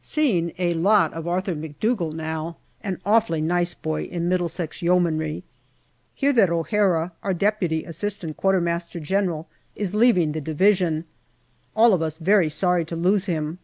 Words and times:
Seeing 0.00 0.54
a 0.56 0.72
lot 0.72 1.12
of 1.12 1.28
Arthur 1.28 1.54
McDougall 1.54 2.14
now, 2.14 2.56
an 2.82 2.98
awfully 3.04 3.42
nice 3.42 3.74
boy 3.74 4.04
in 4.04 4.26
Middlesex 4.26 4.80
Yeomanry. 4.80 5.44
Hear 6.14 6.32
that 6.32 6.48
O'Hara, 6.48 7.12
our 7.22 7.34
D.A.Q.M.G., 7.34 7.84
is 9.76 9.94
leaving 9.94 10.32
the 10.32 10.40
Division. 10.40 11.04
All 11.76 11.92
of 11.92 12.00
us 12.00 12.16
very 12.16 12.48
sorry 12.48 12.86
to 12.86 12.96
lose 12.96 13.26
him. 13.26 13.58